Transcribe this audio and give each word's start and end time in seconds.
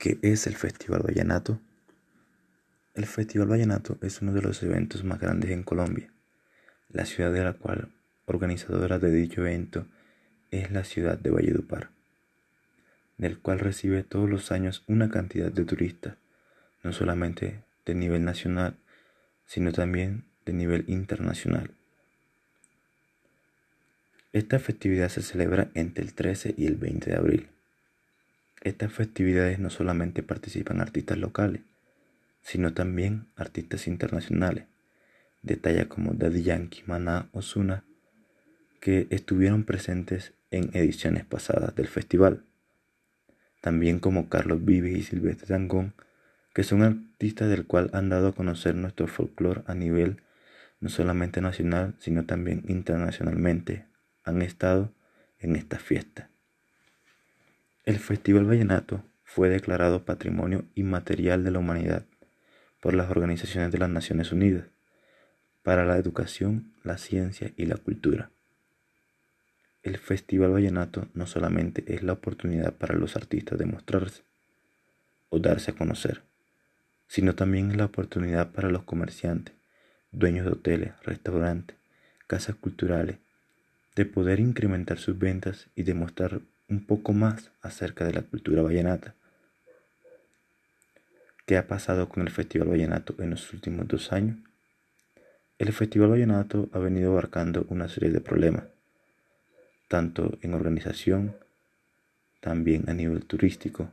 ¿Qué 0.00 0.18
es 0.22 0.46
el 0.46 0.56
Festival 0.56 1.02
Vallenato? 1.02 1.60
El 2.94 3.04
Festival 3.04 3.48
Vallenato 3.48 3.98
es 4.00 4.22
uno 4.22 4.32
de 4.32 4.40
los 4.40 4.62
eventos 4.62 5.04
más 5.04 5.20
grandes 5.20 5.50
en 5.50 5.62
Colombia. 5.62 6.10
La 6.88 7.04
ciudad 7.04 7.30
de 7.30 7.44
la 7.44 7.52
cual 7.52 7.92
organizadora 8.24 8.98
de 8.98 9.12
dicho 9.12 9.42
evento 9.42 9.86
es 10.50 10.70
la 10.70 10.84
ciudad 10.84 11.18
de 11.18 11.28
Valledupar, 11.28 11.90
del 13.18 13.40
cual 13.40 13.58
recibe 13.58 14.02
todos 14.02 14.30
los 14.30 14.50
años 14.52 14.84
una 14.86 15.10
cantidad 15.10 15.52
de 15.52 15.66
turistas, 15.66 16.16
no 16.82 16.94
solamente 16.94 17.62
de 17.84 17.94
nivel 17.94 18.24
nacional, 18.24 18.78
sino 19.44 19.70
también 19.70 20.24
de 20.46 20.54
nivel 20.54 20.84
internacional. 20.86 21.72
Esta 24.32 24.58
festividad 24.58 25.10
se 25.10 25.20
celebra 25.20 25.70
entre 25.74 26.02
el 26.04 26.14
13 26.14 26.54
y 26.56 26.64
el 26.64 26.76
20 26.76 27.10
de 27.10 27.16
abril. 27.18 27.50
Estas 28.60 28.92
festividades 28.92 29.58
no 29.58 29.70
solamente 29.70 30.22
participan 30.22 30.80
artistas 30.80 31.16
locales, 31.16 31.62
sino 32.42 32.74
también 32.74 33.26
artistas 33.36 33.86
internacionales, 33.86 34.66
de 35.42 35.56
talla 35.56 35.88
como 35.88 36.12
Daddy 36.12 36.42
Yankee, 36.42 36.82
Maná, 36.86 37.28
Ozuna, 37.32 37.84
que 38.80 39.06
estuvieron 39.10 39.64
presentes 39.64 40.34
en 40.50 40.70
ediciones 40.74 41.24
pasadas 41.24 41.74
del 41.74 41.86
festival. 41.86 42.44
También 43.60 43.98
como 43.98 44.28
Carlos 44.28 44.64
Vives 44.64 44.96
y 44.96 45.02
Silvestre 45.02 45.48
Dangón, 45.48 45.94
que 46.54 46.64
son 46.64 46.82
artistas 46.82 47.48
del 47.48 47.66
cual 47.66 47.90
han 47.92 48.08
dado 48.08 48.28
a 48.28 48.34
conocer 48.34 48.74
nuestro 48.74 49.06
folclore 49.06 49.62
a 49.66 49.74
nivel 49.74 50.22
no 50.80 50.88
solamente 50.88 51.40
nacional, 51.40 51.94
sino 51.98 52.24
también 52.24 52.62
internacionalmente, 52.66 53.86
han 54.24 54.42
estado 54.42 54.92
en 55.38 55.56
esta 55.56 55.78
fiesta. 55.78 56.29
El 57.90 57.98
Festival 57.98 58.44
Vallenato 58.44 59.02
fue 59.24 59.48
declarado 59.48 60.04
Patrimonio 60.04 60.64
Inmaterial 60.76 61.42
de 61.42 61.50
la 61.50 61.58
Humanidad 61.58 62.06
por 62.80 62.94
las 62.94 63.10
organizaciones 63.10 63.72
de 63.72 63.78
las 63.78 63.90
Naciones 63.90 64.30
Unidas 64.30 64.68
para 65.64 65.84
la 65.84 65.96
Educación, 65.96 66.72
la 66.84 66.98
Ciencia 66.98 67.52
y 67.56 67.66
la 67.66 67.78
Cultura. 67.78 68.30
El 69.82 69.98
Festival 69.98 70.52
Vallenato 70.52 71.08
no 71.14 71.26
solamente 71.26 71.92
es 71.92 72.04
la 72.04 72.12
oportunidad 72.12 72.74
para 72.74 72.94
los 72.94 73.16
artistas 73.16 73.58
de 73.58 73.66
mostrarse 73.66 74.22
o 75.28 75.40
darse 75.40 75.72
a 75.72 75.74
conocer, 75.74 76.22
sino 77.08 77.34
también 77.34 77.72
es 77.72 77.76
la 77.76 77.86
oportunidad 77.86 78.52
para 78.52 78.70
los 78.70 78.84
comerciantes, 78.84 79.56
dueños 80.12 80.46
de 80.46 80.52
hoteles, 80.52 80.92
restaurantes, 81.02 81.76
casas 82.28 82.54
culturales, 82.54 83.18
de 83.96 84.06
poder 84.06 84.38
incrementar 84.38 84.98
sus 84.98 85.18
ventas 85.18 85.70
y 85.74 85.82
demostrar 85.82 86.40
un 86.70 86.86
poco 86.86 87.12
más 87.12 87.50
acerca 87.60 88.04
de 88.04 88.14
la 88.14 88.22
cultura 88.22 88.62
vallenata. 88.62 89.14
¿Qué 91.44 91.56
ha 91.56 91.66
pasado 91.66 92.08
con 92.08 92.22
el 92.22 92.30
Festival 92.30 92.68
Vallenato 92.68 93.16
en 93.18 93.30
los 93.30 93.52
últimos 93.52 93.88
dos 93.88 94.12
años? 94.12 94.38
El 95.58 95.72
Festival 95.72 96.10
Vallenato 96.10 96.70
ha 96.72 96.78
venido 96.78 97.10
abarcando 97.10 97.66
una 97.68 97.88
serie 97.88 98.10
de 98.10 98.20
problemas, 98.20 98.64
tanto 99.88 100.38
en 100.42 100.54
organización, 100.54 101.36
también 102.40 102.88
a 102.88 102.94
nivel 102.94 103.26
turístico, 103.26 103.90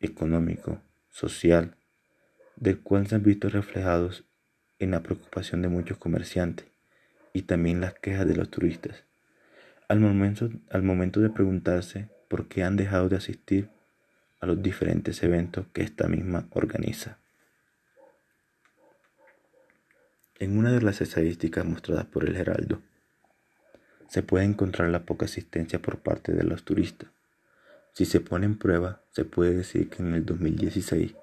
económico, 0.00 0.80
social, 1.10 1.76
del 2.56 2.80
cual 2.80 3.06
se 3.06 3.16
han 3.16 3.22
visto 3.22 3.50
reflejados 3.50 4.24
en 4.78 4.92
la 4.92 5.02
preocupación 5.02 5.60
de 5.60 5.68
muchos 5.68 5.98
comerciantes 5.98 6.66
y 7.34 7.42
también 7.42 7.82
las 7.82 7.94
quejas 7.94 8.26
de 8.26 8.36
los 8.36 8.50
turistas 8.50 9.04
al 9.90 9.98
momento, 9.98 10.48
al 10.70 10.82
momento 10.84 11.18
de 11.18 11.30
preguntarse 11.30 12.08
por 12.28 12.46
qué 12.46 12.62
han 12.62 12.76
dejado 12.76 13.08
de 13.08 13.16
asistir 13.16 13.70
a 14.38 14.46
los 14.46 14.62
diferentes 14.62 15.20
eventos 15.24 15.66
que 15.72 15.82
esta 15.82 16.06
misma 16.06 16.46
organiza. 16.52 17.18
En 20.38 20.56
una 20.56 20.70
de 20.70 20.80
las 20.80 21.00
estadísticas 21.00 21.64
mostradas 21.64 22.04
por 22.04 22.24
el 22.24 22.36
Heraldo, 22.36 22.80
se 24.06 24.22
puede 24.22 24.44
encontrar 24.44 24.90
la 24.90 25.02
poca 25.02 25.24
asistencia 25.24 25.82
por 25.82 25.98
parte 25.98 26.34
de 26.34 26.44
los 26.44 26.62
turistas. 26.62 27.10
Si 27.92 28.04
se 28.04 28.20
pone 28.20 28.46
en 28.46 28.58
prueba, 28.58 29.02
se 29.10 29.24
puede 29.24 29.56
decir 29.56 29.90
que 29.90 30.02
en 30.02 30.14
el 30.14 30.24
2016 30.24 31.16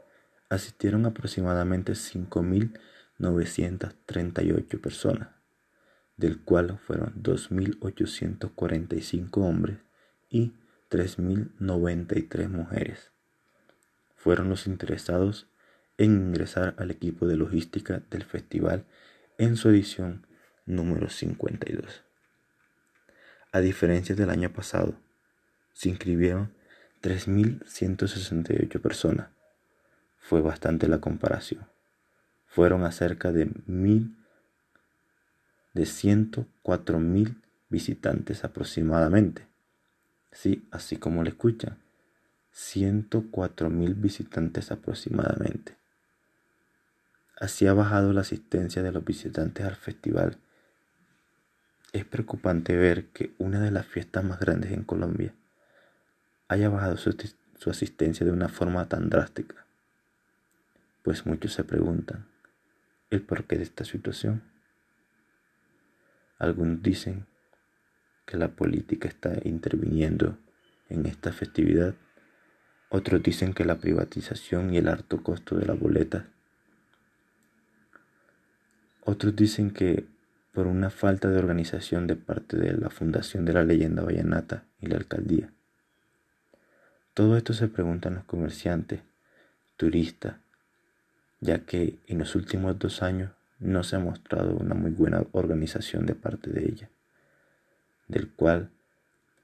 asistieron 0.50 1.06
aproximadamente 1.06 1.94
5.938 1.94 4.82
personas 4.82 5.37
del 6.18 6.42
cual 6.42 6.78
fueron 6.80 7.14
2.845 7.24 9.38
hombres 9.38 9.78
y 10.30 10.52
3.093 10.90 12.50
mujeres. 12.50 13.12
Fueron 14.16 14.50
los 14.50 14.68
interesados 14.68 15.48
en 15.98 16.12
ingresar 16.12 16.76
al 16.78 16.92
equipo 16.92 17.28
de 17.28 17.38
logística 17.38 18.02
del 18.10 18.24
festival 18.24 18.86
en 19.38 19.56
su 19.56 19.70
edición 19.70 20.26
número 20.66 21.10
52. 21.10 22.04
A 23.52 23.60
diferencia 23.60 24.16
del 24.16 24.30
año 24.30 24.52
pasado, 24.52 24.96
se 25.74 25.90
inscribieron 25.90 26.54
3.168 27.02 28.82
personas. 28.82 29.30
Fue 30.20 30.42
bastante 30.42 30.88
la 30.88 31.00
comparación. 31.00 31.68
Fueron 32.48 32.84
acerca 32.84 33.32
de 33.32 33.48
1.000 33.48 34.17
de 35.78 35.86
104 35.86 37.00
mil 37.00 37.40
visitantes 37.70 38.44
aproximadamente. 38.44 39.46
Sí, 40.32 40.68
así 40.72 40.98
como 40.98 41.24
le 41.24 41.30
escuchan, 41.30 41.78
104 42.52 43.70
mil 43.70 43.94
visitantes 43.94 44.72
aproximadamente. 44.72 45.78
Así 47.40 47.68
ha 47.68 47.74
bajado 47.74 48.12
la 48.12 48.22
asistencia 48.22 48.82
de 48.82 48.92
los 48.92 49.06
visitantes 49.06 49.68
al 49.68 49.76
festival. 49.76 50.40
Es 51.94 52.06
preocupante 52.06 52.76
ver 52.76 53.10
que 53.10 53.36
una 53.38 53.60
de 53.62 53.70
las 53.70 53.86
fiestas 53.86 54.24
más 54.24 54.40
grandes 54.40 54.72
en 54.72 54.84
Colombia 54.84 55.36
haya 56.48 56.70
bajado 56.70 56.98
su, 56.98 57.16
su 57.60 57.70
asistencia 57.70 58.26
de 58.26 58.32
una 58.32 58.50
forma 58.50 58.90
tan 58.90 59.10
drástica. 59.10 59.68
Pues 61.04 61.28
muchos 61.28 61.54
se 61.54 61.64
preguntan 61.64 62.26
el 63.12 63.22
porqué 63.22 63.58
de 63.58 63.64
esta 63.64 63.86
situación. 63.86 64.57
Algunos 66.40 66.82
dicen 66.84 67.26
que 68.26 68.38
la 68.38 68.50
política 68.50 69.08
está 69.08 69.34
interviniendo 69.44 70.38
en 70.90 71.06
esta 71.06 71.32
festividad. 71.32 71.96
Otros 72.90 73.24
dicen 73.24 73.54
que 73.54 73.66
la 73.66 73.80
privatización 73.80 74.74
y 74.74 74.78
el 74.78 74.88
alto 74.88 75.24
costo 75.24 75.56
de 75.58 75.66
la 75.66 75.74
boleta. 75.74 76.28
Otros 79.04 79.36
dicen 79.36 79.72
que 79.72 80.06
por 80.54 80.68
una 80.68 80.90
falta 80.90 81.30
de 81.30 81.38
organización 81.38 82.08
de 82.08 82.16
parte 82.16 82.58
de 82.58 82.74
la 82.74 82.90
Fundación 82.90 83.46
de 83.46 83.54
la 83.54 83.64
Leyenda 83.64 84.04
Vallenata 84.04 84.66
y 84.82 84.88
la 84.88 84.98
Alcaldía. 84.98 85.54
Todo 87.14 87.38
esto 87.38 87.54
se 87.54 87.68
preguntan 87.68 88.16
los 88.16 88.26
comerciantes, 88.26 89.02
turistas, 89.76 90.38
ya 91.40 91.60
que 91.60 92.00
en 92.08 92.18
los 92.18 92.36
últimos 92.36 92.78
dos 92.80 93.02
años 93.02 93.32
no 93.60 93.84
se 93.84 93.96
ha 93.96 94.00
mostrado 94.00 94.56
una 94.56 94.76
muy 94.76 94.92
buena 94.92 95.24
organización 95.32 96.06
de 96.06 96.16
parte 96.16 96.50
de 96.52 96.66
ella, 96.66 96.90
del 98.08 98.30
cual 98.32 98.70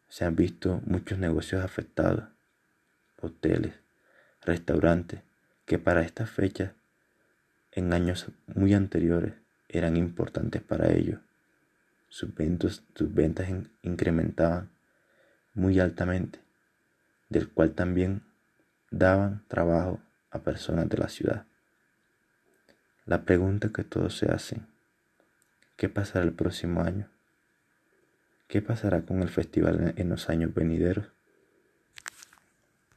se 0.08 0.26
han 0.26 0.36
visto 0.36 0.82
muchos 0.86 1.18
negocios 1.18 1.64
afectados, 1.64 2.26
hoteles, 3.20 3.74
restaurantes, 4.42 5.22
que 5.66 5.80
para 5.80 6.02
esta 6.02 6.26
fecha, 6.26 6.74
en 7.72 7.94
años 7.94 8.28
muy 8.48 8.74
anteriores, 8.74 9.34
eran 9.70 9.98
importantes 9.98 10.62
para 10.62 10.92
ellos. 10.92 11.20
Sus 12.10 12.36
ventas, 12.36 12.84
sus 12.94 13.12
ventas 13.14 13.48
incrementaban 13.82 14.70
muy 15.56 15.80
altamente, 15.80 16.40
del 17.30 17.50
cual 17.50 17.72
también 17.72 18.22
daban 18.92 19.44
trabajo 19.48 20.00
a 20.30 20.44
personas 20.44 20.88
de 20.90 20.98
la 20.98 21.10
ciudad. 21.10 21.46
La 23.06 23.24
pregunta 23.24 23.70
que 23.74 23.84
todos 23.84 24.18
se 24.18 24.32
hacen, 24.32 24.66
¿qué 25.76 25.90
pasará 25.90 26.24
el 26.24 26.32
próximo 26.32 26.82
año? 26.82 27.10
¿Qué 28.48 28.62
pasará 28.62 29.02
con 29.02 29.22
el 29.22 29.30
festival 29.30 29.94
en 29.98 30.10
los 30.10 30.30
años 30.30 30.54
venideros? 30.54 31.08